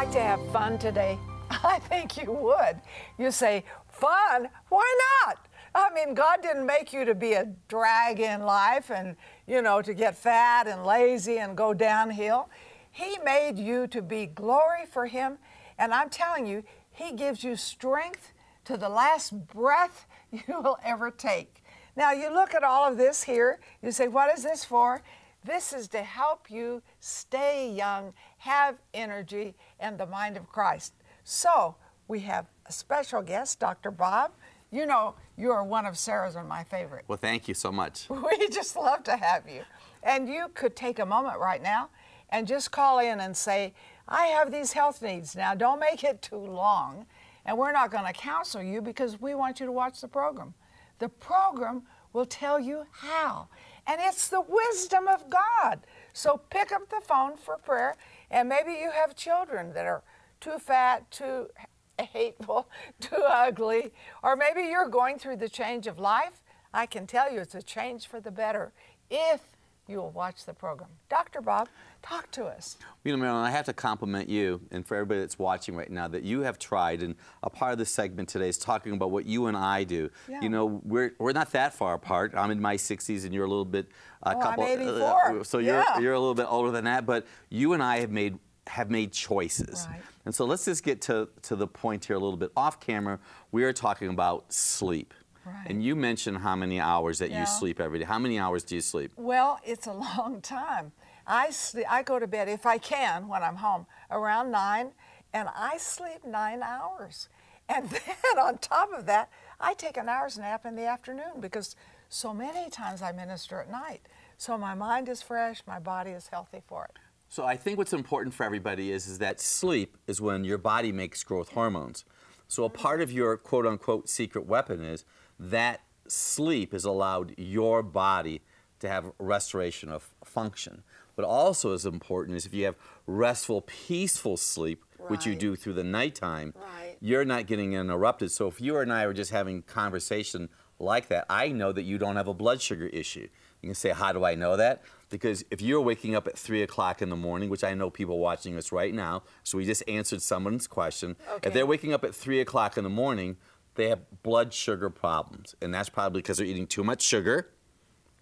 [0.00, 1.18] like to have fun today?
[1.50, 2.80] I think you would.
[3.18, 4.48] You say, fun?
[4.70, 5.46] Why not?
[5.74, 9.14] I mean, God didn't make you to be a drag in life and,
[9.46, 12.48] you know, to get fat and lazy and go downhill.
[12.90, 15.36] He made you to be glory for Him.
[15.76, 18.32] And I'm telling you, He gives you strength
[18.64, 21.62] to the last breath you will ever take.
[21.94, 25.02] Now, you look at all of this here, you say, What is this for?
[25.44, 30.94] This is to help you stay young, have energy, and the mind of Christ.
[31.24, 31.76] So,
[32.08, 33.90] we have a special guest, Dr.
[33.90, 34.32] Bob.
[34.70, 37.04] You know, you are one of Sarah's and my favorite.
[37.06, 38.06] Well, thank you so much.
[38.10, 39.62] We just love to have you.
[40.02, 41.90] And you could take a moment right now
[42.30, 43.74] and just call in and say,
[44.08, 45.36] I have these health needs.
[45.36, 47.04] Now, don't make it too long.
[47.44, 50.54] And we're not going to counsel you because we want you to watch the program.
[50.98, 51.82] The program
[52.14, 53.48] will tell you how.
[53.86, 55.80] And it's the wisdom of God.
[56.12, 57.96] So pick up the phone for prayer.
[58.30, 60.02] And maybe you have children that are
[60.40, 61.48] too fat, too
[61.98, 62.68] hateful,
[63.00, 66.42] too ugly, or maybe you're going through the change of life.
[66.72, 68.72] I can tell you it's a change for the better
[69.10, 69.40] if
[69.88, 70.90] you will watch the program.
[71.08, 71.40] Dr.
[71.40, 71.68] Bob,
[72.02, 72.76] talk to us.
[73.04, 76.08] You know, Marilyn, I have to compliment you and for everybody that's watching right now
[76.08, 79.26] that you have tried, and a part of this segment today is talking about what
[79.26, 80.10] you and I do.
[80.28, 80.40] Yeah.
[80.42, 82.32] You know, we're, we're not that far apart.
[82.36, 83.88] I'm in my 60s and you're a little bit,
[84.22, 85.44] a Oh, I'm couple, uh, 84.
[85.44, 85.98] so you're, Yeah.
[85.98, 89.10] you're a little bit older than that, but you and I have made have made
[89.10, 89.86] choices.
[89.90, 90.00] Right.
[90.26, 92.52] And so let's just get to, to the point here a little bit.
[92.56, 93.18] Off camera,
[93.50, 95.12] we are talking about sleep.
[95.44, 95.64] Right.
[95.66, 97.40] And you mentioned how many hours that Yeah.
[97.40, 98.04] you sleep every day.
[98.04, 99.10] How many hours do you sleep?
[99.16, 100.92] Well, it's a long time.
[101.26, 104.92] I sleep, I go to bed if I can when I'm home around nine,
[105.32, 107.28] and I sleep nine hours.
[107.68, 111.76] And then on top of that, I take an hour's nap in the afternoon because
[112.08, 114.02] so many times I minister at night.
[114.36, 116.98] So my mind is fresh, my body is healthy for it.
[117.28, 120.90] So I think what's important for everybody is, is that sleep is when your body
[120.90, 122.04] makes growth hormones.
[122.48, 125.04] So a part of your quote unquote secret weapon is
[125.38, 128.42] that sleep has allowed your body
[128.80, 130.82] to have restoration of function.
[131.20, 132.76] But also as important is if you have
[133.06, 136.96] restful, peaceful sleep, which you do through the nighttime, Right.
[136.98, 138.30] you're not getting interrupted.
[138.30, 140.48] So if you and I are just having conversation
[140.78, 143.28] like that, I know that you don't have a blood sugar issue.
[143.60, 144.82] You can say, how do I know that?
[145.10, 148.18] Because if you're waking up at three o'clock in the morning, which I know people
[148.18, 151.16] watching us right now, so we just answered someone's question.
[151.34, 151.48] Okay.
[151.48, 153.36] If they're waking up at three o'clock in the morning,
[153.74, 157.50] they have blood sugar problems, and that's probably because they're eating too much sugar,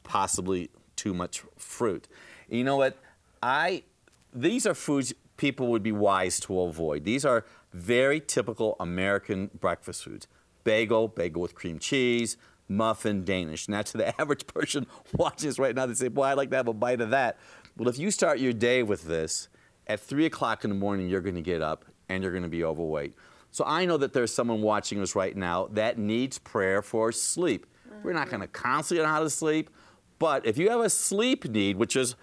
[0.03, 2.09] possibly too much fruit.
[2.49, 2.97] You know what?
[3.43, 3.85] I
[4.33, 7.05] these are foods people would be wise to avoid.
[7.05, 10.27] These are very typical American breakfast foods.
[10.65, 12.37] Bagel, bagel with cream cheese,
[12.69, 13.69] muffin, Danish.
[13.69, 16.57] Now to the average person watching this right now, they say, boy, I'd like to
[16.57, 17.39] have a bite of that.
[17.77, 19.49] Well, if you start your day with this,
[19.87, 23.15] at three o'clock in the morning, you're gonna get up and you're gonna be overweight.
[23.51, 27.67] So I know that there's someone watching us right now that needs prayer for sleep.
[28.03, 29.71] We're not gonna counsel you on how to sleep,
[30.19, 32.17] but if you have a sleep need, which is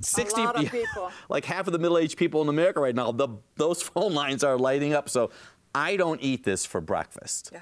[0.00, 1.10] 60 lot of people.
[1.28, 4.58] like half of the middle-aged people in America right now, the, those phone lines are
[4.58, 5.08] lighting up.
[5.08, 5.30] So
[5.74, 7.50] I don't eat this for breakfast.
[7.52, 7.60] Yeah.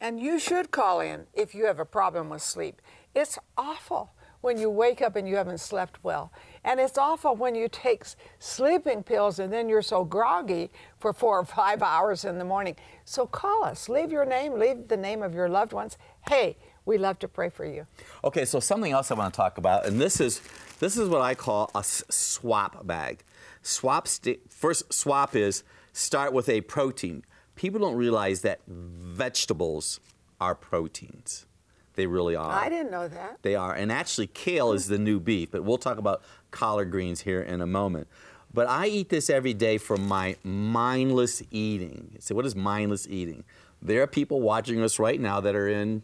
[0.00, 2.80] And you should call in if you have a problem with sleep.
[3.14, 6.32] It's awful when you wake up and you haven't slept well.
[6.64, 8.04] And it's awful when you take
[8.38, 12.76] sleeping pills and then you're so groggy for four or five hours in the morning.
[13.04, 13.88] So call us.
[13.88, 15.98] Leave your name, leave the name of your loved ones.
[16.28, 16.56] Hey,
[16.86, 17.86] we love to pray for you.
[18.24, 20.40] Okay, so something else I want to talk about, and this is
[20.80, 23.22] this is what I call a swap bag.
[23.62, 24.08] Swap
[24.48, 25.62] first swap is
[25.92, 27.24] start with a protein.
[27.54, 30.00] People don't realize that vegetables
[30.40, 31.46] are proteins.
[31.94, 32.50] They really are.
[32.50, 33.38] I didn't know that.
[33.42, 33.74] They are.
[33.74, 37.60] And actually, kale is the new beef, but we'll talk about collard greens here in
[37.60, 38.08] a moment.
[38.52, 42.16] But I eat this every day for my mindless eating.
[42.20, 43.44] So, what is mindless eating?
[43.82, 46.02] There are people watching us right now that are in,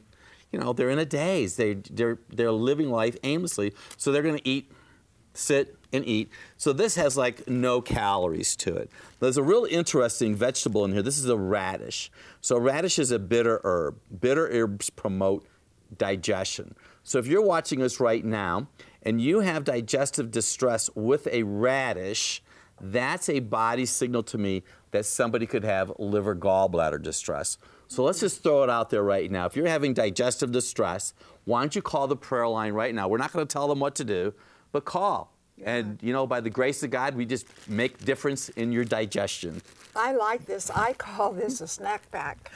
[0.57, 1.57] you know, they're in a daze.
[1.57, 3.75] They, they're, they're living life aimlessly.
[3.97, 4.73] So, they're going to eat,
[5.35, 6.31] sit, and eat.
[6.57, 8.91] So, this has like no calories to it.
[9.21, 11.03] There's a real interesting vegetable in here.
[11.03, 12.11] This is a radish.
[12.41, 13.99] So, radish is a bitter herb.
[14.19, 15.47] Bitter herbs promote
[15.97, 16.75] digestion.
[17.03, 18.69] So if you're watching us right now
[19.03, 22.43] and you have digestive distress with a radish,
[22.81, 27.59] that's a body signal to me that somebody could have liver gallbladder distress.
[27.89, 29.47] So let's just throw it out there right now.
[29.47, 33.09] If you're having digestive distress, why don't you call the prayer line right now?
[33.09, 34.35] We're not going to tell them what to do,
[34.73, 35.33] but call.
[35.65, 39.63] And you know, by the grace of God, we just make difference in your digestion.
[39.95, 40.71] I like this.
[40.71, 42.51] I call this a snack pack.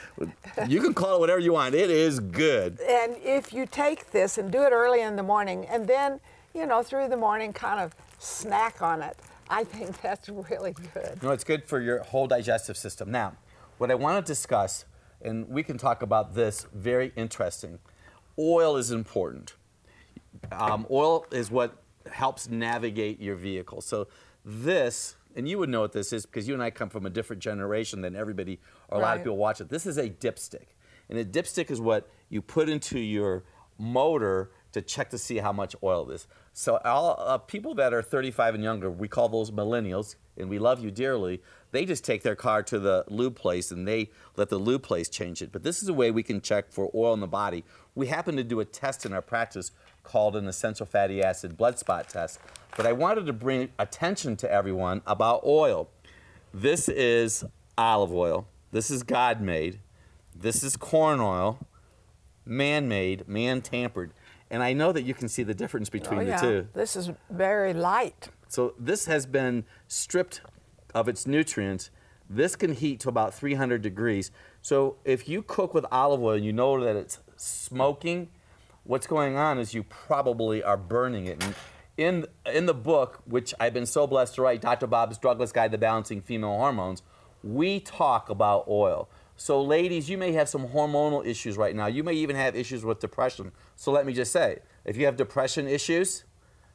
[0.67, 1.73] You can call it whatever you want.
[1.73, 2.79] It is good.
[2.81, 6.19] And if you take this and do it early in the morning and then,
[6.53, 9.17] you know, through the morning kind of snack on it,
[9.49, 11.23] I think that's really good.
[11.23, 13.09] No, it's good for your whole digestive system.
[13.09, 13.33] Now,
[13.79, 14.85] what I want to discuss,
[15.23, 17.79] and we can talk about this, very interesting.
[18.37, 19.55] Oil is important.
[20.51, 21.81] Um, oil is what
[22.11, 23.81] helps navigate your vehicle.
[23.81, 24.07] So
[24.43, 27.09] this, and you would know what this is because you and I come from a
[27.09, 28.59] different generation than everybody
[28.89, 29.69] or a lot of people watch it.
[29.69, 30.67] This is a dipstick.
[31.09, 33.43] And a dipstick is what you put into your
[33.77, 36.27] motor to check to see how much oil it is.
[36.53, 40.59] So all uh, people that are 35 and younger, we call those millennials, and we
[40.59, 41.41] love you dearly.
[41.71, 45.09] They just take their car to the lube place and they let the lube place
[45.09, 45.51] change it.
[45.51, 47.63] But this is a way we can check for oil in the body.
[47.95, 49.71] We happen to do a test in our practice
[50.03, 52.39] called an essential fatty acid blood spot test.
[52.75, 55.89] But I wanted to bring attention to everyone about oil.
[56.53, 57.45] This is
[57.77, 58.47] olive oil.
[58.71, 59.79] This is God made.
[60.35, 61.59] This is corn oil,
[62.45, 64.13] man made, man tampered.
[64.49, 66.67] And I know that you can see the difference between oh, the two.
[66.73, 68.29] This is very light.
[68.47, 70.41] So this has been stripped
[70.93, 71.89] of its nutrients.
[72.29, 74.31] This can heat to about 300 degrees.
[74.61, 78.29] So if you cook with olive oil and you know that it's smoking,
[78.83, 81.43] what's going on is you probably are burning it.
[81.43, 81.55] And
[81.97, 84.87] in, in the book, which I've been so blessed to write, Dr.
[84.87, 87.03] Bob's Drugless Guide to Balancing Female Hormones,
[87.43, 89.09] we talk about oil.
[89.35, 91.87] So, ladies, you may have some hormonal issues right now.
[91.87, 93.51] You may even have issues with depression.
[93.75, 96.25] So, let me just say if you have depression issues,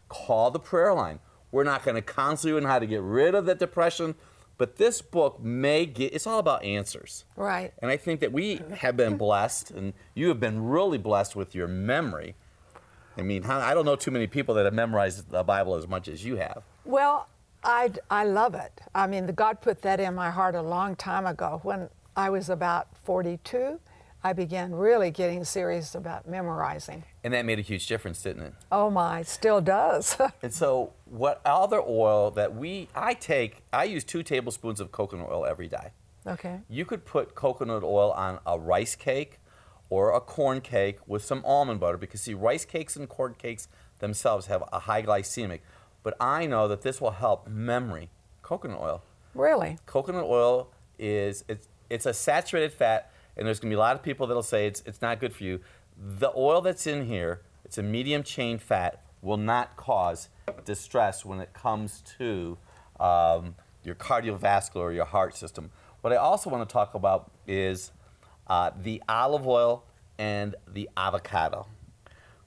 [0.09, 1.21] call the prayer line.
[1.51, 4.15] We're not going to counsel you on how to get rid of the depression,
[4.59, 7.25] but this book may get, it's all about answers.
[7.37, 7.73] Right.
[7.81, 11.55] And I think that we have been blessed, and you have been really blessed with
[11.55, 12.35] your memory.
[13.19, 16.09] I mean, I don't know too many people that have memorized the Bible as much
[16.09, 16.63] as you have.
[16.85, 17.29] Well,
[17.65, 18.81] I, I love it.
[18.95, 21.61] I mean, the God put that in my heart a long time ago.
[21.63, 23.81] When I was about 42,
[24.23, 27.05] I began really getting serious about memorizing.
[27.27, 28.55] And that made a huge difference, didn't it?
[28.71, 30.17] Oh my, still does.
[30.45, 35.29] And so, what other oil that we, I take, I use two tablespoons of coconut
[35.29, 35.91] oil every day.
[36.25, 36.61] okay.
[36.69, 39.41] You could put coconut oil on a rice cake
[39.91, 43.67] or a corn cake with some almond butter because, see, rice cakes and corn cakes
[43.99, 45.63] themselves have a high glycemic.
[46.05, 48.11] But I know that this will help memory.
[48.43, 49.03] Coconut oil.
[49.35, 49.79] Really?
[49.87, 53.97] Coconut oil is it's, it's a saturated fat, and there's going to be a lot
[53.97, 55.59] of people that'll say it's, it's not good for you.
[55.97, 60.29] The oil that's in here, it's a medium chain fat, will not cause
[60.65, 62.59] distress when it comes to
[63.01, 65.71] um, your cardiovascular or your heart system.
[66.03, 67.93] What I also want to talk about is
[68.47, 69.85] uh, the olive oil
[70.19, 71.67] and the avocado.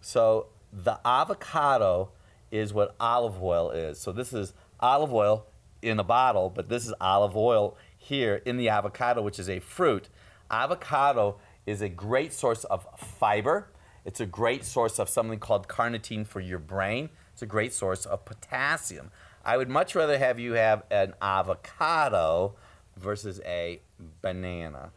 [0.01, 2.11] So the avocado
[2.51, 3.99] is what olive oil is.
[3.99, 5.45] So this is olive oil
[5.81, 9.59] in a bottle, but this is olive oil here in the avocado, which is a
[9.59, 10.09] fruit.
[10.51, 13.67] Avocado is a great source of fiber.
[14.03, 17.09] It's a great source of something called carnitine for your brain.
[17.33, 19.11] It's a great source of potassium.
[19.45, 22.55] I would much rather have you have an avocado
[22.97, 23.81] versus a
[24.21, 24.91] banana.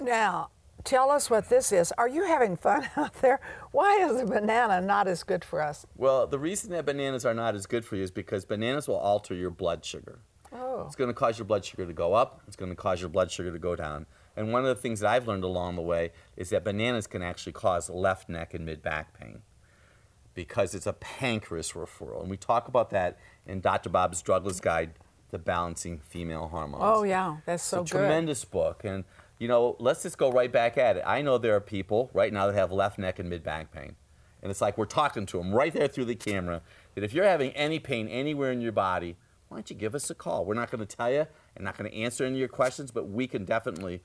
[0.00, 0.48] Now,
[0.84, 1.92] tell us what this is.
[1.98, 3.40] Are you having fun out there?
[3.70, 5.86] Why is a banana not as good for us?
[5.96, 8.96] Well, the reason that bananas are not as good for you is because bananas will
[8.96, 10.20] alter your blood sugar.
[10.52, 10.84] Oh.
[10.86, 12.40] It's going to cause your blood sugar to go up.
[12.46, 14.06] It's going to cause your blood sugar to go down.
[14.36, 17.22] And one of the things that I've learned along the way is that bananas can
[17.22, 19.42] actually cause left neck and mid back pain
[20.34, 22.20] because it's a pancreas referral.
[22.20, 23.88] And we talk about that in Dr.
[23.88, 24.92] Bob's Drugless Guide
[25.30, 26.82] to Balancing Female Hormones.
[26.84, 28.00] Oh, yeah, that's so it's a good.
[28.00, 28.82] tremendous book.
[28.84, 29.04] And,
[29.38, 31.04] you know, let's just go right back at it.
[31.06, 33.96] I know there are people right now that have left neck and mid back pain.
[34.42, 36.60] And it's like we're talking to them right there through the camera
[36.94, 39.16] that if you're having any pain anywhere in your body,
[39.48, 40.44] why don't you give us a call?
[40.44, 41.26] We're not going to tell you
[41.56, 44.02] and not going to answer any of your questions, but we can definitely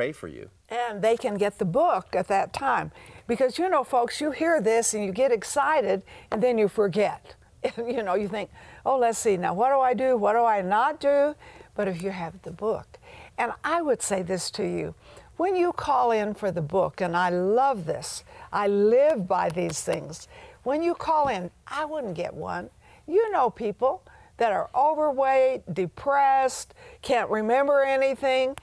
[0.00, 0.48] pray for you.
[0.70, 2.90] And they can get the book at that time.
[3.26, 7.34] Because, you know, folks, you hear this and you get excited and then you forget.
[7.76, 8.48] you know, you think,
[8.86, 10.16] oh, let's see, now what do I do?
[10.16, 11.34] What do I not do?
[11.74, 12.98] But if you have the book,
[13.36, 14.94] and I would say this to you
[15.36, 19.82] when you call in for the book, and I love this, I live by these
[19.82, 20.28] things.
[20.62, 22.70] When you call in, I wouldn't get one.
[23.06, 24.02] You know people
[24.38, 28.56] that are overweight, depressed, can't remember anything.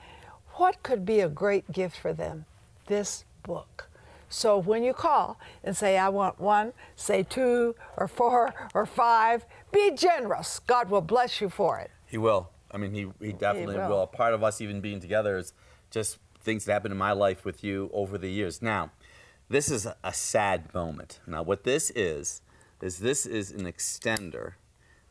[0.58, 2.44] What could be a great gift for them?
[2.86, 3.88] This book.
[4.28, 9.46] So when you call and say, I want one, say two or four or five,
[9.72, 10.58] be generous.
[10.58, 11.92] God will bless you for it.
[12.06, 12.50] He will.
[12.72, 13.88] I mean, he, he definitely will.
[13.88, 14.06] will.
[14.08, 15.52] Part of us even being together is
[15.92, 18.60] just things that happened in my life with you over the years.
[18.60, 18.90] Now,
[19.48, 21.20] this is a sad moment.
[21.24, 22.42] Now, what this is,
[22.82, 24.54] is this is an extender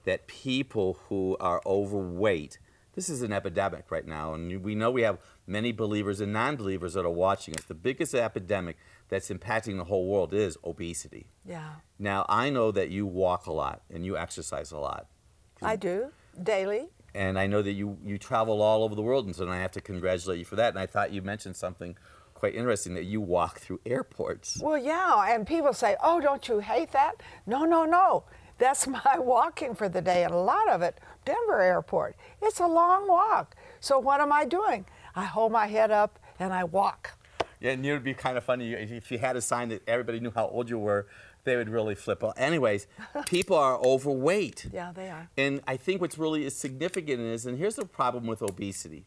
[0.03, 2.59] that people who are overweight,
[2.97, 4.33] this is an epidemic right now.
[4.33, 7.63] And we know we have many believers and non believers that are watching us.
[7.63, 8.75] The biggest epidemic
[9.09, 11.27] that's impacting the whole world is obesity.
[11.45, 11.75] Yeah.
[11.99, 15.05] Now, I know that you walk a lot and you exercise a lot.
[15.61, 16.07] I do
[16.41, 16.89] daily.
[17.13, 19.71] And I know that you, you travel all over the world, and so I have
[19.73, 20.69] to congratulate you for that.
[20.69, 21.95] And I thought you mentioned something
[22.33, 24.59] quite interesting that you walk through airports.
[24.59, 28.23] Well, yeah, and people say, "Oh, don't you hate that?" No, no, no.
[28.57, 32.15] That's my walking for the day, and a lot of it, Denver Airport.
[32.41, 33.53] It's a long walk.
[33.81, 34.85] So what am I doing?
[35.13, 37.17] I hold my head up and I walk.
[37.59, 40.21] Yeah, and it would be kind of funny if you had a sign that everybody
[40.21, 41.07] knew how old you were.
[41.43, 42.35] They would really flip out.
[42.37, 42.87] Anyways,
[43.25, 44.67] people are overweight.
[44.71, 45.29] Yeah, they are.
[45.37, 49.05] And I think what's really significant is, and here's the problem with obesity.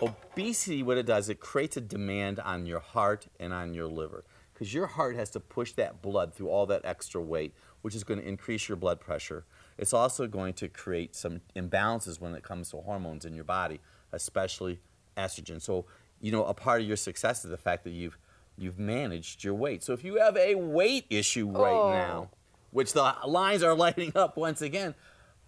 [0.00, 4.24] Obesity, what it does, it creates a demand on your heart and on your liver.
[4.54, 8.04] Because your heart has to push that blood through all that extra weight, which is
[8.04, 9.44] going to increase your blood pressure.
[9.78, 13.80] It's also going to create some imbalances when it comes to hormones in your body,
[14.12, 14.80] especially
[15.16, 15.62] estrogen.
[15.62, 15.86] So,
[16.20, 18.18] you know, a part of your success is the fact that you've
[18.60, 19.84] you've managed your weight.
[19.84, 21.92] So if you have a weight issue right Oh.
[21.92, 22.28] now,
[22.72, 24.96] which the lines are lighting up once again,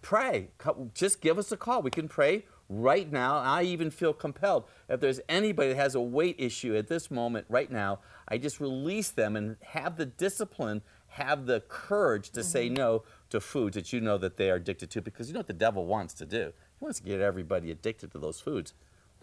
[0.00, 0.50] pray.
[0.94, 1.82] Just give us a call.
[1.82, 3.38] We can pray right now.
[3.38, 4.62] I even feel compelled.
[4.88, 8.60] If there's anybody that has a weight issue at this moment right now, I just
[8.60, 12.74] release them and have the discipline, have the courage to say Mm-hmm.
[12.74, 15.46] no to foods that you know that they are addicted to because you know what
[15.46, 16.52] the devil wants to do?
[16.78, 18.74] He wants to get everybody addicted to those foods.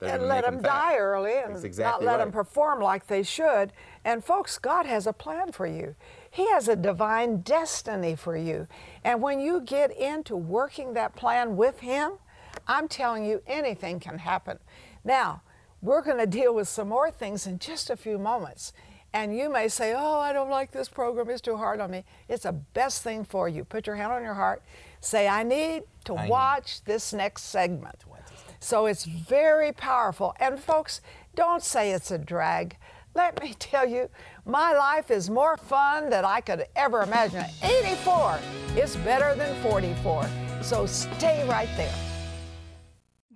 [0.01, 2.25] and let make them die early and exactly not let right.
[2.25, 3.73] them perform like they should.
[4.05, 5.95] And folks, God has a plan for you.
[6.29, 8.67] He has a divine destiny for you.
[9.03, 12.13] And when you get into working that plan with Him,
[12.67, 14.59] I'm telling you, anything can happen.
[15.03, 15.41] Now,
[15.81, 18.73] we're going to deal with some more things in just a few moments.
[19.17, 22.03] And you may say, Oh, I don't like this program, it's too hard on me.
[22.29, 23.63] It's the best thing for you.
[23.65, 24.61] Put your hand on your heart,
[25.01, 27.95] say, I need to I need- watch this next segment.
[28.07, 30.35] watch this next So it's very powerful.
[30.39, 31.01] And folks,
[31.33, 32.77] don't say it's a drag.
[33.15, 34.09] Let me tell you,
[34.45, 37.43] my life is more fun than I could ever imagine.
[37.63, 38.39] 84
[38.77, 40.29] is better than 44.
[40.61, 41.95] So stay right there.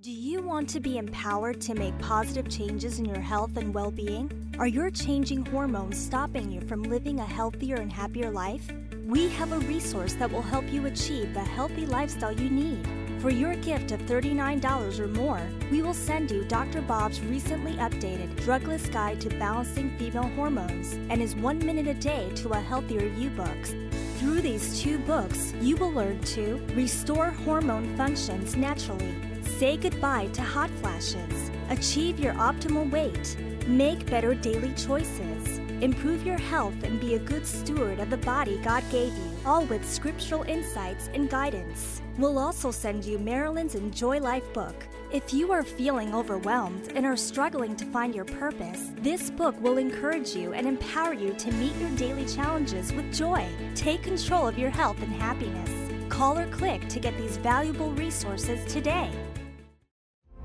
[0.02, 3.92] Do you want to be empowered to make positive changes in your health and well
[3.92, 4.32] being?
[4.58, 8.68] Are your changing hormones stopping you from living a healthier and happier life?
[9.06, 12.88] We have a resource that will help you achieve the healthy lifestyle you need.
[13.22, 15.40] For your gift of $39 or more,
[15.70, 16.82] we will send you Dr.
[16.82, 22.32] Bob's recently updated Drugless Guide to Balancing Female Hormones and his One Minute a Day
[22.38, 23.76] to a Healthier You books.
[24.18, 29.14] Through these two books, you will learn to restore hormone functions naturally,
[29.62, 33.38] say goodbye to hot flashes, achieve your optimal weight,
[33.68, 38.58] make better daily choices, improve your health, and be a good steward of the body
[38.64, 42.02] God gave you, all with scriptural insights and guidance.
[42.18, 44.74] We'll also send you Marilyn's Enjoy Life book.
[45.12, 49.78] If you are feeling overwhelmed and are struggling to find your purpose, this book will
[49.78, 53.48] encourage you and empower you to meet your daily challenges with joy.
[53.76, 55.70] Take control of your health and happiness.
[56.10, 59.12] Call or click to get these valuable resources today.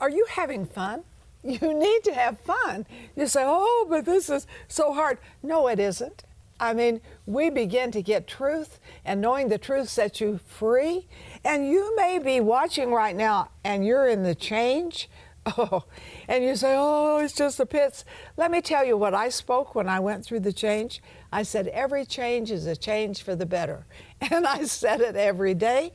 [0.00, 1.04] Are you having fun?
[1.44, 2.84] You need to have fun.
[3.14, 5.18] You say, oh, but this is so hard.
[5.40, 6.24] No, it isn't.
[6.60, 11.06] I mean, we begin to get truth, and knowing the truth sets you free.
[11.44, 15.08] And you may be watching right now and you're in the change.
[15.56, 15.84] Oh,
[16.26, 18.04] and you say, oh, it's just the pits.
[18.36, 21.00] Let me tell you what I spoke when I went through the change.
[21.32, 23.86] I said, every change is a change for the better.
[24.30, 25.92] And I said it every day.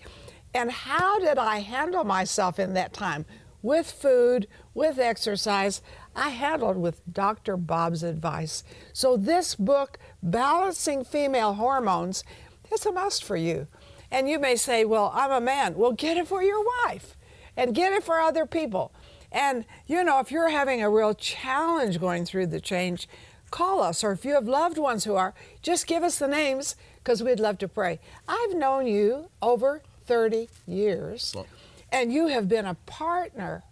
[0.56, 3.26] And how did I handle myself in that time?
[3.64, 5.82] With food, with exercise,
[6.16, 7.56] I handled with Dr.
[7.56, 8.64] Bob's advice.
[8.92, 12.26] So, this book, Balancing Female Hormones,
[12.72, 13.68] is a must for you.
[14.12, 15.76] And you may say, Well, I'm a man.
[15.76, 17.16] Well, get it for your wife
[17.56, 18.92] and get it for other people.
[19.32, 23.08] And, you know, if you're having a real challenge going through the change,
[23.50, 24.04] call us.
[24.04, 27.40] Or if you have loved ones who are, just give us the names because we'd
[27.40, 28.00] love to pray.
[28.28, 31.32] I've known you over 30 years.
[31.34, 31.48] Well-
[31.94, 33.64] and you have been a partner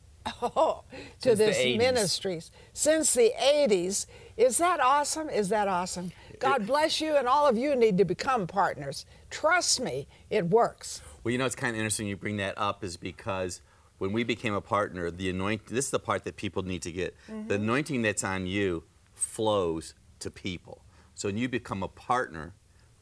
[0.42, 0.84] oh,
[1.22, 1.78] to Since this 80s.
[1.78, 4.06] ministries since the 80s.
[4.38, 5.30] Is that awesome?
[5.30, 6.12] Is that awesome?
[6.40, 9.06] God bless you, and all of you need to become partners.
[9.30, 11.02] Trust me, it works.
[11.24, 13.62] Well, you know, it's kind of interesting you bring that up is because
[14.00, 16.92] when we became a partner, the anointing, this is the part that people need to
[16.92, 17.16] get.
[17.28, 17.52] The mm-hmm.
[17.52, 20.84] anointing that's on you flows to people.
[21.14, 22.54] So when you become a partner,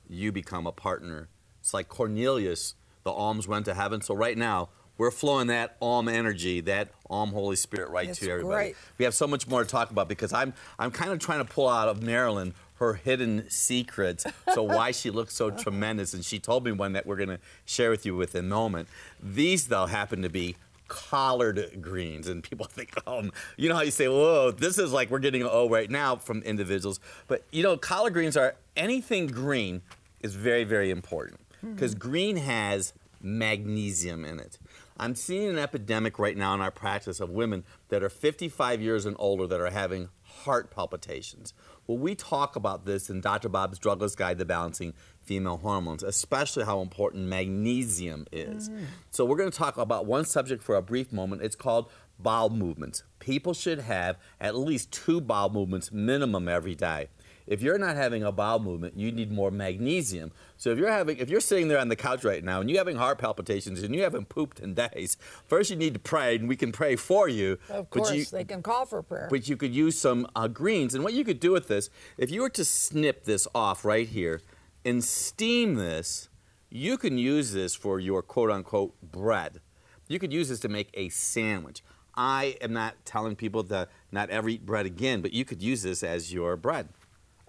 [0.10, 1.30] you become a partner.
[1.62, 4.02] It's like Cornelius, the alms went to heaven.
[4.02, 8.30] So right now, we're flowing that alm energy, that alm Holy Spirit right It's to
[8.30, 8.54] everybody.
[8.54, 8.76] great.
[9.00, 11.52] We have so much more to talk about because I'm I'm kind of trying to
[11.52, 14.26] pull out of Marilyn her hidden secrets.
[14.54, 17.40] So why she looks so tremendous, and she told me one that we're going to
[17.66, 18.90] share with you with in a moment.
[19.24, 20.58] These though happen to be
[20.90, 25.10] collard greens, and people think, oh, you know how you say, whoa, this is like
[25.10, 29.28] we're getting an O right now from individuals, but you know, collard greens are anything
[29.28, 29.82] green
[30.20, 31.74] is very very important hmm.
[31.74, 34.58] because green has magnesium in it.
[35.00, 39.06] I'm seeing an epidemic right now in our practice of women that are 55 years
[39.06, 41.54] and older that are having heart palpitations.
[41.88, 43.50] Well, we talk about this in Dr.
[43.50, 48.70] Bob's Drugless Guide to Balancing Female Hormones, especially how important magnesium is.
[48.70, 48.84] Mm.
[49.10, 51.42] So, we're going to talk about one subject for a brief moment.
[51.42, 53.04] It's called bowel movements.
[53.20, 57.08] People should have at least two bowel movements minimum every day.
[57.50, 60.32] If you're not having a bowel movement, you need more magnesium.
[60.56, 62.78] So if you're having, if you're sitting there on the couch right now and you're
[62.80, 66.48] having heart palpitations and you haven't pooped in days, first you need to pray, and
[66.48, 67.58] we can pray for you.
[67.70, 69.28] Of course, you- they can call for prayer.
[69.32, 70.94] but you could use some uh, greens.
[70.94, 74.08] And what you could do with this, if you were to snip this off right
[74.08, 74.42] here
[74.86, 76.30] and steam this,
[76.70, 79.60] you can use this for your quote unquote bread.
[80.08, 81.84] You could use this to make a sandwich.
[82.16, 85.82] I am not telling people to not ever eat bread again, but you could use
[85.82, 86.90] this as your bread.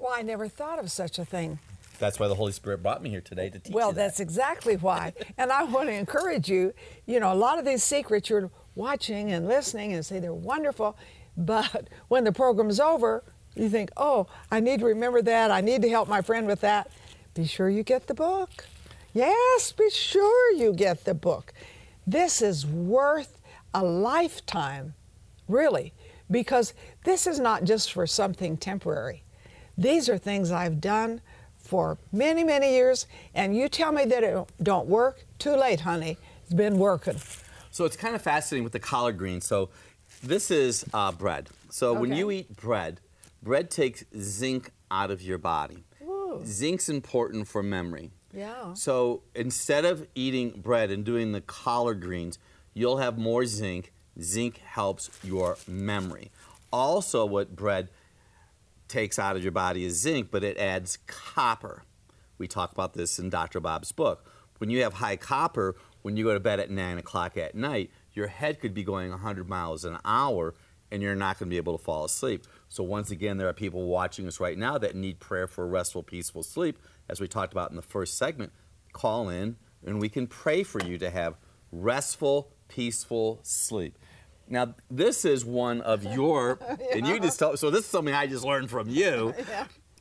[0.00, 1.58] Well, I never thought of such a thing.
[1.98, 4.00] That's why the Holy Spirit brought me here today to teach Well, you that.
[4.00, 5.12] that's exactly why.
[5.36, 6.72] and I want to encourage you.
[7.06, 10.96] You know, a lot of these secrets you're watching and listening and say they're wonderful,
[11.36, 13.22] but when the program's over,
[13.54, 15.50] you think, oh, I need to remember that.
[15.50, 16.90] I need to help my friend with that.
[17.34, 18.64] Be sure you get the book.
[19.12, 21.52] Yes, be sure you get the book.
[22.06, 23.40] This is worth
[23.74, 24.94] a lifetime,
[25.48, 25.92] really,
[26.30, 26.72] because
[27.04, 29.22] this is not just for something temporary.
[29.80, 31.22] These are things I've done
[31.56, 36.18] for many, many years, and you tell me that it don't work, too late, honey.
[36.44, 37.16] It's been working.
[37.70, 39.46] So it's kind of fascinating with the collard greens.
[39.46, 39.70] So
[40.22, 41.48] this is uh, bread.
[41.70, 43.00] So when you eat bread,
[43.42, 45.84] bread takes zinc out of your body.
[46.02, 46.42] Ooh.
[46.44, 48.10] Zinc's important for memory.
[48.34, 48.74] Yeah.
[48.74, 52.38] So instead of eating bread and doing the collard greens,
[52.74, 53.94] you'll have more zinc.
[54.20, 56.30] Zinc helps your memory.
[56.70, 57.88] Also, what bread
[58.90, 61.84] takes out of your body is zinc, but it adds copper.
[62.36, 63.60] We talk about this in Dr.
[63.60, 64.26] Bob's book.
[64.58, 67.90] When you have high copper, when you go to bed at 9 o'clock at night,
[68.12, 70.54] your head could be going 100 miles an hour
[70.90, 72.46] and you're not going to be able to fall asleep.
[72.68, 76.02] So, once again, there are people watching us right now that need prayer for restful,
[76.02, 76.78] peaceful sleep.
[77.08, 78.52] As we talked about in the first segment,
[78.92, 81.36] call in and we can pray for you to have
[81.72, 83.98] restful, peaceful sleep.
[84.50, 86.58] Now, this is one of your,
[86.94, 89.32] and you just tell, so this is something I just learned from you.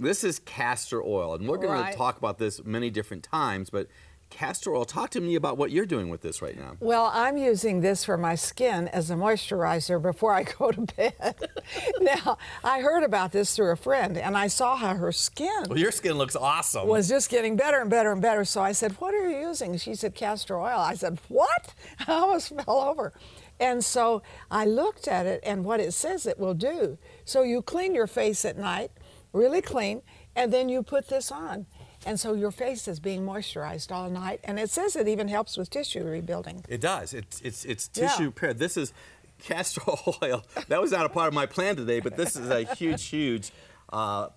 [0.02, 1.92] This is castor oil, and we're going Right.
[1.92, 3.88] to talk about this many different times, but
[4.30, 6.78] castor oil, talk to me about what you're doing with this right now.
[6.80, 11.36] Well, I'm using this for my skin as a moisturizer before I go to bed.
[12.00, 15.78] now, I heard about this through a friend, and I saw how her skin Well,
[15.78, 16.88] your skin looks awesome.
[16.88, 18.46] was just getting better and better and better.
[18.46, 19.76] So I said, What are you using?
[19.78, 20.80] She said, Castor oil.
[20.80, 21.74] I said, What?
[22.08, 23.12] I almost fell over.
[23.60, 26.98] And so I looked at it and what it says it will do.
[27.26, 28.92] So you clean your face at night,
[29.34, 30.02] really clean,
[30.36, 31.66] and then you put this on.
[32.06, 34.40] And so your face is being moisturized all night.
[34.46, 36.64] And it says it even helps with tissue rebuilding.
[36.70, 37.14] It does.
[37.14, 38.54] It's it's it's tissue repair.
[38.54, 38.94] This is
[39.44, 39.82] castor
[40.24, 40.44] oil.
[40.70, 43.52] That was not a part of my plan today, but this is a huge, huge
[43.92, 44.28] uh,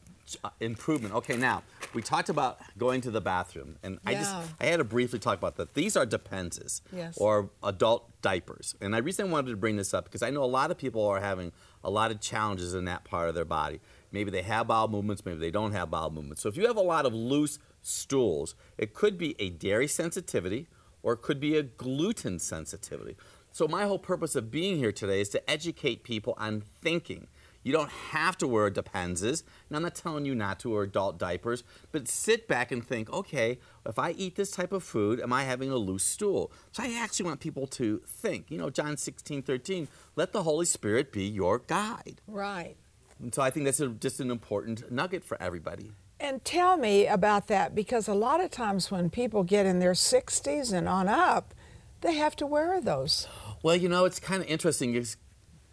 [0.44, 1.14] uh, improvement.
[1.14, 1.62] Okay, now
[1.94, 5.38] we talked about going to the bathroom, and I just I had to briefly talk
[5.38, 5.74] about that.
[5.74, 7.16] These are Depends Yes.
[7.18, 10.46] or adult diapers, and I recently wanted to bring this up because I know a
[10.46, 11.52] lot of people are having
[11.84, 13.80] a lot of challenges in that part of their body.
[14.12, 16.42] Maybe they have bowel movements, maybe they don't have bowel movements.
[16.42, 20.68] So if you have a lot of loose stools, it could be a dairy sensitivity
[21.02, 23.16] or it could be a gluten sensitivity.
[23.50, 27.26] So my whole purpose of being here today is to educate people on thinking.
[27.62, 29.22] You don't have to wear Depends.
[29.22, 33.12] And I'm not telling you not to wear adult diapers, but sit back and think,
[33.12, 36.52] okay, if I eat this type of food, am I having a loose stool?
[36.72, 38.50] So I actually want people to think.
[38.50, 42.20] You know, John 16, 13, let the Holy Spirit be your guide.
[42.26, 42.76] Right.
[43.20, 45.92] And so I think that's a, just an important nugget for everybody.
[46.18, 49.92] And tell me about that because a lot of times when people get in their
[49.92, 51.54] 60s and on up,
[52.00, 53.28] they have to wear those.
[53.62, 54.94] Well, you know, it's kind of interesting.
[54.94, 55.16] It's-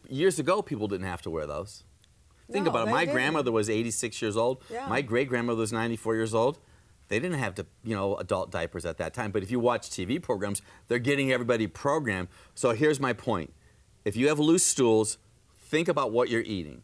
[0.09, 1.83] Years ago, people didn't have to wear those.
[2.51, 2.91] Think No, about it.
[2.91, 3.13] My didn't.
[3.13, 4.63] grandmother was 86 years old.
[4.71, 4.87] Yeah.
[4.87, 6.59] My great grandmother was 94 years old.
[7.07, 9.31] They didn't have to, you know, adult diapers at that time.
[9.31, 12.27] But if you watch TV programs, they're getting everybody programmed.
[12.55, 13.53] So here's my point:
[14.05, 15.17] if you have loose stools,
[15.55, 16.83] think about what you're eating.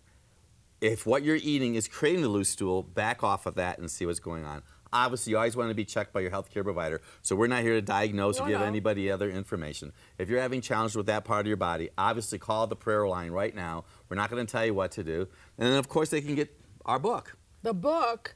[0.81, 4.05] If what you're eating is creating the loose stool, back off of that and see
[4.05, 4.61] what's going on.
[4.93, 7.01] Obviously, you always want to be checked by your healthcare provider.
[7.21, 8.65] So we're not here to diagnose No, or give no.
[8.65, 9.91] anybody other information.
[10.17, 13.31] If you're having challenges with that part of your body, obviously call the prayer line
[13.31, 13.85] right now.
[14.09, 15.27] We're not going to tell you what to do.
[15.57, 17.35] And then, of course, they can get our book.
[17.63, 18.35] The book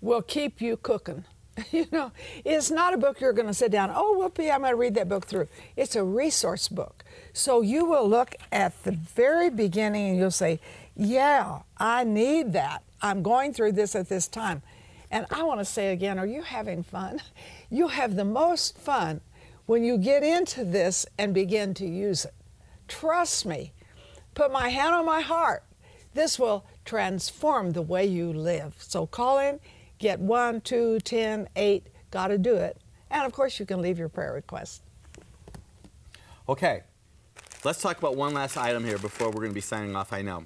[0.00, 1.24] will keep you cooking.
[1.72, 2.12] You know,
[2.44, 4.94] it's not a book you're going to sit down, oh, whoopee, I'm going to read
[4.94, 5.48] that book through.
[5.76, 7.02] It's a resource book.
[7.32, 10.60] So you will look at the very beginning and you'll say,
[10.94, 12.84] yeah, I need that.
[13.02, 14.62] I'm going through this at this time.
[15.10, 17.20] And I want to say again, are you having fun?
[17.70, 19.20] You'll have the most fun
[19.66, 22.34] when you get into this and begin to use it.
[22.88, 23.72] Trust me.
[24.34, 25.64] Put my hand on my heart.
[26.14, 28.74] This will transform the way you live.
[28.78, 29.60] So call in,
[29.98, 32.78] get one, two, ten, eight, got to do it.
[33.10, 34.82] And of course, you can leave your prayer request.
[36.48, 36.82] Okay,
[37.64, 40.12] let's talk about one last item here before we're going to be signing off.
[40.12, 40.44] I know.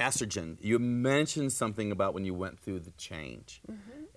[0.00, 0.56] Estrogen.
[0.60, 3.60] You mentioned something about when you went through the change.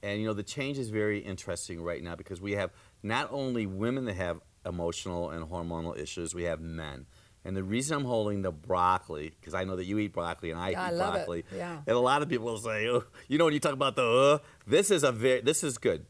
[0.02, 2.72] And you know, the change is very interesting right now because we have
[3.04, 7.06] not only women that have emotional and hormonal issues, we have men.
[7.46, 10.60] And the reason I'm holding the broccoli, because I know that you eat broccoli and
[10.60, 10.98] I Yeah, I eat it.
[10.98, 11.46] broccoli.
[11.56, 11.78] Yeah.
[11.86, 14.04] And a lot of people will say, oh, you know, when you talk about the,
[14.06, 16.06] uh, this is a very, this is good.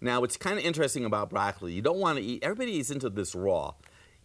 [0.00, 3.08] Now, what's kind of interesting about broccoli, you don't want to eat, everybody eats into
[3.08, 3.74] this raw.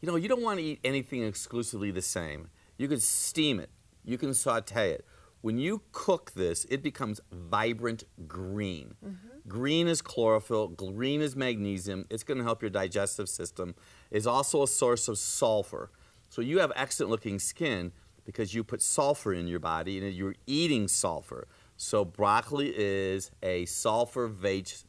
[0.01, 2.49] You know, you don't want to eat anything exclusively the same.
[2.77, 3.69] You can steam it,
[4.07, 5.05] you can saute it.
[5.41, 8.95] When you cook this, it becomes vibrant green.
[9.05, 9.49] Mm-hmm.
[9.49, 12.05] Green is chlorophyll, green is magnesium.
[12.09, 13.75] It's going to help your digestive system.
[14.09, 15.91] It's also a source of sulfur.
[16.29, 17.91] So you have excellent looking skin
[18.25, 21.47] because you put sulfur in your body and you're eating sulfur.
[21.77, 24.85] So broccoli is a sulfur based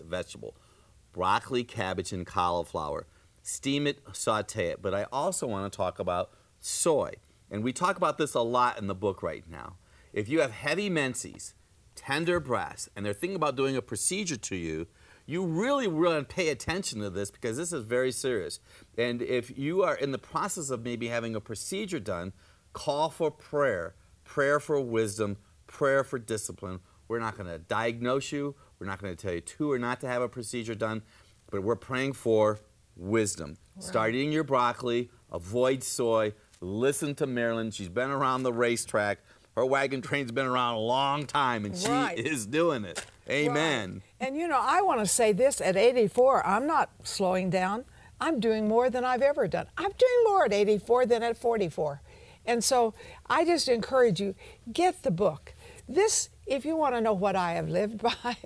[0.00, 0.54] vegetable.
[1.12, 3.06] Broccoli, cabbage, and cauliflower.
[3.42, 4.82] Steam it, saute it.
[4.82, 7.14] But I also want to talk about soy.
[7.50, 9.76] And we talk about this a lot in the book right now.
[10.12, 11.54] If you have heavy menses,
[11.94, 14.86] tender breasts, and they're thinking about doing a procedure to you,
[15.26, 18.60] you really want to pay attention to this because this is very serious.
[18.96, 22.32] And if you are in the process of maybe having a procedure done,
[22.72, 26.80] call for prayer, prayer for wisdom, prayer for discipline.
[27.08, 28.54] We're not going to diagnose you.
[28.78, 31.02] We're not going to tell you to or not to have a procedure done,
[31.50, 32.60] but we're praying for
[32.96, 33.56] wisdom.
[33.80, 37.70] Start eating your broccoli, avoid soy, listen to Marilyn.
[37.70, 39.18] She's been around the racetrack.
[39.56, 42.16] Her wagon train's been around a long time, and she Right.
[42.18, 43.04] is doing it.
[43.28, 44.02] Amen.
[44.20, 44.26] Right.
[44.28, 47.84] And you know, I want to say this at 84, I'm not slowing down.
[48.20, 49.66] I'm doing more than I've ever done.
[49.76, 52.00] I'm doing more at 84 than at 44.
[52.46, 52.94] And so
[53.28, 54.34] I just encourage you
[54.72, 55.54] get the book.
[55.88, 58.36] This, if you want to know what I have lived by,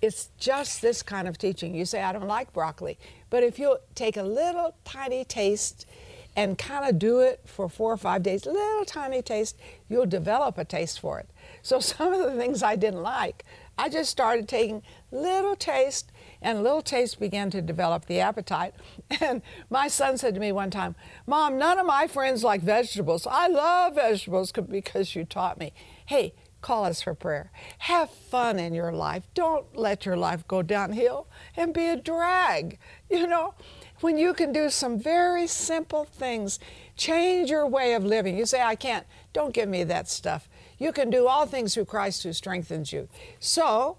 [0.00, 1.74] it's just this kind of teaching.
[1.74, 2.98] You say, I don't like broccoli.
[3.30, 5.86] But if you take a little tiny taste
[6.34, 10.56] and kind of do it for four or five days, little tiny taste, you'll develop
[10.56, 11.28] a taste for it.
[11.60, 13.44] So some of the things I didn't like,
[13.78, 18.74] I just started taking little taste, and little taste began to develop the appetite.
[19.20, 23.26] And my son said to me one time, Mom, none of my friends like vegetables.
[23.30, 25.72] I love vegetables because you taught me.
[26.06, 27.50] Hey, call us for prayer.
[27.78, 29.24] Have fun in your life.
[29.34, 32.78] Don't let your life go downhill and be a drag.
[33.10, 33.54] You know,
[34.02, 36.58] when you can do some very simple things,
[36.96, 38.36] change your way of living.
[38.36, 39.06] You say, I can't.
[39.32, 40.48] Don't give me that stuff.
[40.78, 43.08] You can do all things through Christ who strengthens you.
[43.38, 43.98] So,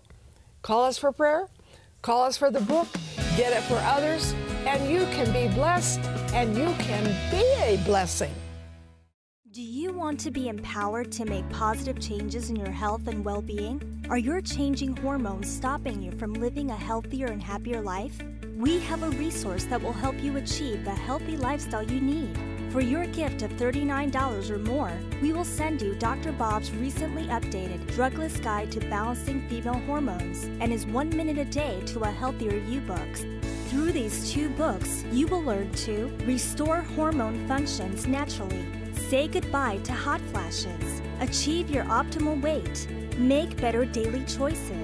[0.61, 1.47] call us for prayer,
[2.01, 2.87] call us for the book,
[3.37, 4.33] get it for others,
[4.65, 6.01] and you can be blessed
[6.33, 8.33] and you can be a blessing.
[9.51, 13.41] Do you want to be empowered to make positive changes in your health and well
[13.41, 14.03] being?
[14.09, 18.19] Are your changing hormones stopping you from living a healthier and happier life?
[18.57, 22.37] We have a resource that will help you achieve the healthy lifestyle you need.
[22.71, 24.91] For your gift of $39 or more,
[25.23, 26.31] we will send you Dr.
[26.31, 31.81] Bob's recently updated Drugless Guide to Balancing Female Hormones and his One Minute a Day
[31.87, 33.25] to a Healthier You books.
[33.69, 39.93] Through these two books, you will learn to restore hormone functions naturally, say goodbye to
[39.93, 42.87] hot flashes, achieve your optimal weight,
[43.17, 44.82] make better daily choices,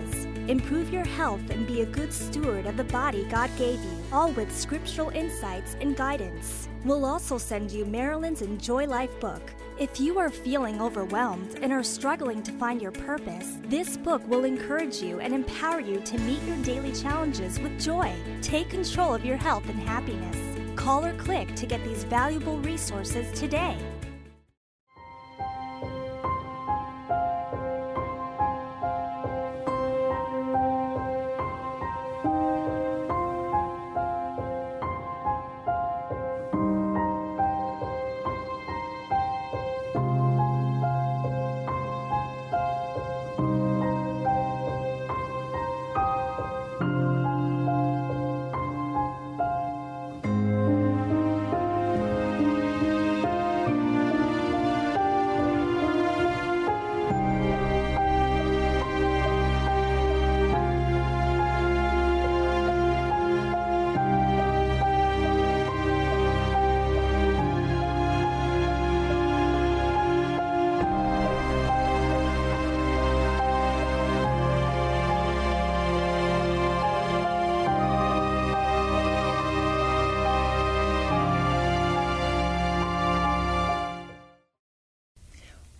[0.49, 4.31] improve your health, and be a good steward of the body God gave you, all
[4.31, 6.67] with scriptural insights and guidance.
[6.83, 9.41] We'll also send you Marilyn's Enjoy Life book.
[9.77, 14.43] If you are feeling overwhelmed and are struggling to find your purpose, this book will
[14.43, 18.11] encourage you and empower you to meet your daily challenges with joy.
[18.41, 20.35] Take control of your health and happiness.
[20.75, 23.77] Call or click to get these valuable resources today.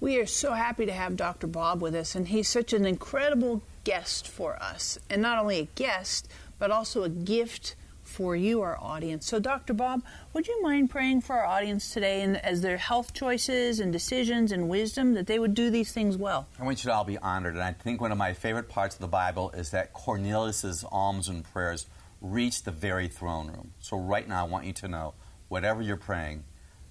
[0.10, 1.46] We are so happy to have Dr.
[1.46, 4.98] Bob with us, and he's such an incredible guest for us.
[5.08, 9.28] And not only a guest, but also a gift for you, our audience.
[9.28, 9.76] So, Dr.
[9.76, 10.02] Bob,
[10.34, 14.52] would you mind praying for our audience today and as their health choices and decisions
[14.52, 16.48] and wisdom that they would do these things well?
[16.60, 17.54] I want you to all be honored.
[17.54, 21.30] And I think one of my favorite parts of the Bible is that Cornelius' alms
[21.30, 21.86] and prayers
[22.20, 23.74] reached the very throne room.
[23.80, 25.14] So, right now, I want you to know
[25.50, 26.46] whatever you're praying,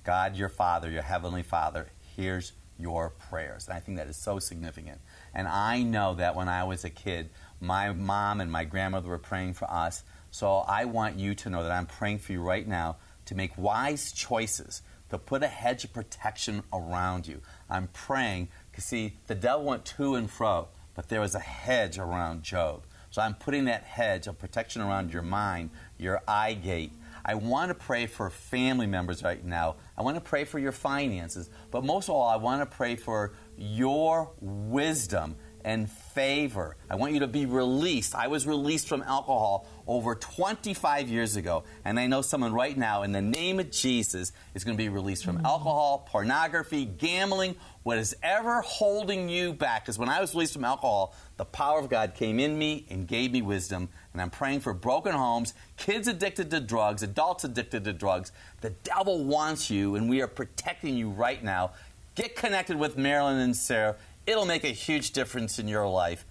[0.05, 3.67] God, your Father, your Heavenly Father, hears your prayers.
[3.67, 5.01] And I think that is so significant.
[5.35, 9.19] And I know that when I was a kid, my mom and my grandmother were
[9.19, 10.03] praying for us.
[10.31, 13.57] So I want you to know that I'm praying for you right now to make
[13.59, 17.41] wise choices, to put a hedge of protection around you.
[17.69, 21.99] I'm praying because, see, the devil went to and fro, but there was a hedge
[21.99, 22.85] around Job.
[23.11, 26.93] So I'm putting that hedge of protection around your mind, your eye gate.
[27.29, 29.77] I want to pray for family members right now.
[29.99, 31.51] I want to pray for your finances.
[31.71, 36.77] But most of all, I want to pray for your wisdom and favor.
[36.89, 38.15] I want you to be released.
[38.15, 43.03] I was released from alcohol over 25 years ago, and I know someone right now,
[43.03, 47.99] in the name of Jesus, is going to be released from alcohol, pornography, gambling, what
[47.99, 49.85] is ever holding you back.
[49.85, 53.07] Because when I was released from alcohol, the power of God came in me and
[53.07, 53.89] gave me wisdom.
[54.13, 58.33] And I'm praying for broken homes, kids addicted to drugs, adults addicted to drugs.
[58.61, 61.71] The devil wants you, and we are protecting you right now.
[62.15, 63.95] Get connected with Marilyn and Sarah.
[64.29, 66.27] It'll make a huge difference in your life.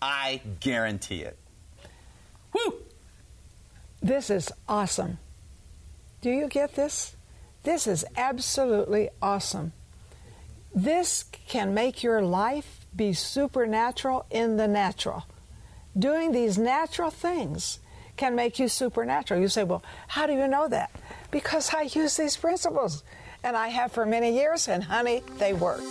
[0.00, 1.36] I guarantee it.
[2.54, 2.76] Woo!
[4.00, 5.18] This is awesome.
[6.22, 7.14] Do you get this?
[7.62, 9.74] This is absolutely awesome.
[10.74, 15.26] This can make your life be supernatural in the natural.
[15.96, 17.80] Doing these natural things
[18.16, 19.38] can make you supernatural.
[19.38, 20.90] You say, Well, how do you know that?
[21.30, 23.04] Because I use these principles,
[23.44, 25.82] and I have for many years, and honey, they work.